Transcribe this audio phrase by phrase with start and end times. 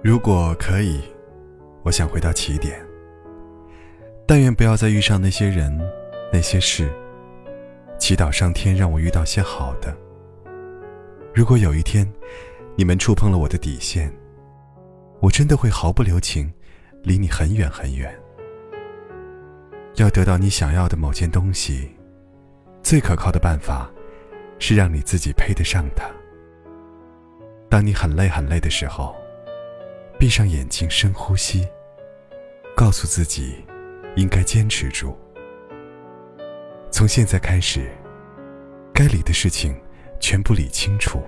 [0.00, 1.02] 如果可以，
[1.82, 2.80] 我想回到起点。
[4.26, 5.76] 但愿不要再遇上那些人、
[6.32, 6.88] 那些事。
[7.98, 9.92] 祈祷上天让我遇到些好的。
[11.34, 12.08] 如果有一天，
[12.76, 14.08] 你们触碰了我的底线，
[15.18, 16.52] 我真的会毫不留情，
[17.02, 18.16] 离你很远很远。
[19.96, 21.90] 要得到你想要的某件东西，
[22.84, 23.90] 最可靠的办法，
[24.60, 26.08] 是让你自己配得上它。
[27.68, 29.16] 当你很累很累的时候，
[30.18, 31.64] 闭上眼睛，深呼吸，
[32.76, 33.64] 告诉自己，
[34.16, 35.16] 应该坚持住。
[36.90, 37.88] 从现在开始，
[38.92, 39.80] 该理的事情
[40.18, 41.22] 全部理清楚，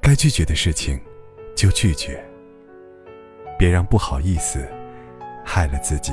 [0.00, 1.00] 该拒绝的事情
[1.56, 2.24] 就拒绝，
[3.58, 4.64] 别让不好意思
[5.44, 6.12] 害了自己。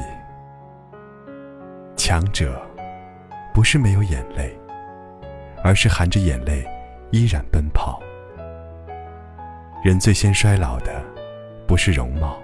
[1.95, 2.59] 强者
[3.54, 4.58] 不是没有眼泪，
[5.64, 6.67] 而是含着眼泪
[7.12, 8.02] 依然奔跑。
[9.84, 11.06] 人最先衰老的
[11.70, 12.36] 不是容貌，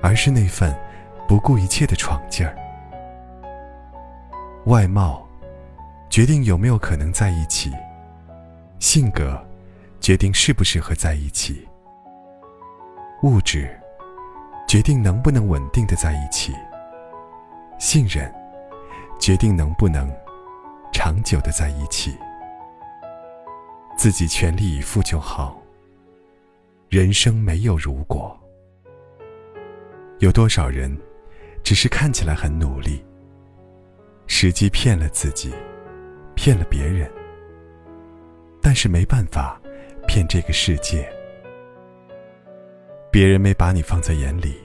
[0.00, 0.72] 而是那份
[1.26, 2.56] 不顾一切的闯劲儿。
[4.66, 5.26] 外貌
[6.08, 7.72] 决定有没有可能在一起，
[8.78, 9.36] 性格
[10.00, 11.66] 决定适不适合在一起，
[13.24, 13.76] 物质
[14.68, 16.54] 决定能不能稳定的在一起，
[17.76, 18.32] 信任
[19.18, 20.08] 决定能不能
[20.92, 22.16] 长久的在一起。
[23.96, 25.59] 自己全力以赴就好。
[26.90, 28.36] 人生没有如果，
[30.18, 30.92] 有多少人
[31.62, 33.00] 只是看起来很努力？
[34.26, 35.54] 实际骗了自己，
[36.34, 37.08] 骗了别人，
[38.60, 39.56] 但是没办法
[40.08, 41.08] 骗这个世界。
[43.08, 44.56] 别人没把你放在眼里，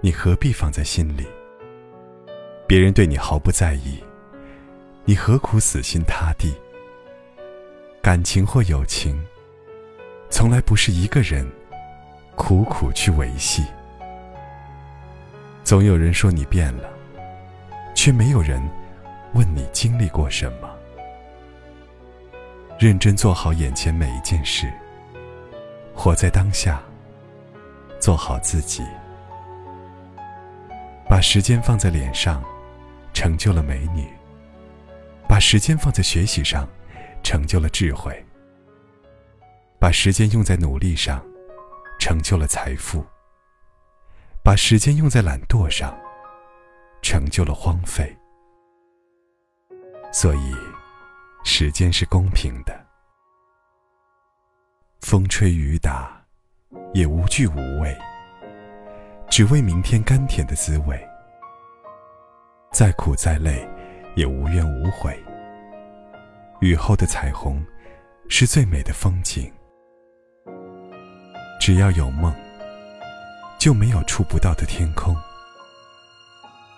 [0.00, 1.26] 你何必放在心里？
[2.66, 4.02] 别人对你毫不在意，
[5.04, 6.54] 你何苦死心塌地？
[8.00, 9.22] 感情或友情，
[10.44, 11.50] 从来不是一个人
[12.36, 13.64] 苦苦去维系。
[15.64, 16.90] 总有人说你变了。
[17.94, 18.62] 却没有人
[19.32, 20.68] 问你经历过什么。
[22.78, 24.70] 认真做好眼前每一件事，
[25.94, 26.82] 活在当下，
[27.98, 28.82] 做好自己。
[31.08, 32.44] 把时间放在脸上，
[33.14, 34.04] 成就了美女；
[35.26, 36.68] 把时间放在学习上，
[37.22, 38.12] 成就了智慧；
[39.78, 41.24] 把时间用在努力上，
[41.98, 43.04] 成就了财富；
[44.42, 45.94] 把时间用在懒惰上。
[47.02, 48.16] 成就了荒废，
[50.10, 50.54] 所以
[51.44, 52.74] 时间是公平的。
[55.02, 56.18] 风吹雨打，
[56.94, 57.94] 也无惧无畏，
[59.28, 60.98] 只为明天甘甜的滋味。
[62.72, 63.68] 再苦再累，
[64.16, 65.22] 也无怨无悔。
[66.62, 67.62] 雨后的彩虹，
[68.30, 69.52] 是最美的风景。
[71.66, 72.30] 只要有梦，
[73.58, 75.16] 就没有触不到的天空。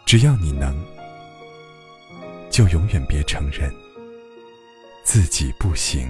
[0.05, 0.81] 只要你能，
[2.53, 3.69] 就永远别承认
[5.03, 6.09] 自己不行。